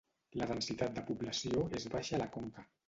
La 0.41 0.47
densitat 0.51 0.97
de 0.97 1.03
població 1.11 1.69
és 1.83 1.89
baixa 1.97 2.19
a 2.21 2.25
la 2.27 2.33
Conca. 2.39 2.69